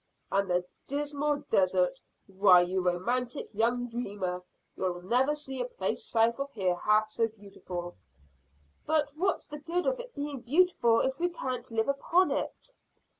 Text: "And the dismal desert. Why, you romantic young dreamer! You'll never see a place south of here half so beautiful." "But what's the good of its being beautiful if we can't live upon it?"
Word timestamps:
"And 0.31 0.49
the 0.49 0.65
dismal 0.87 1.43
desert. 1.51 2.01
Why, 2.25 2.61
you 2.61 2.83
romantic 2.83 3.53
young 3.53 3.87
dreamer! 3.87 4.41
You'll 4.75 5.03
never 5.03 5.35
see 5.35 5.61
a 5.61 5.65
place 5.67 6.03
south 6.03 6.39
of 6.39 6.51
here 6.53 6.73
half 6.73 7.07
so 7.07 7.27
beautiful." 7.27 7.93
"But 8.87 9.11
what's 9.15 9.45
the 9.45 9.59
good 9.59 9.85
of 9.85 9.99
its 9.99 10.15
being 10.15 10.39
beautiful 10.41 11.01
if 11.01 11.19
we 11.19 11.29
can't 11.29 11.69
live 11.69 11.87
upon 11.87 12.31
it?" 12.31 12.73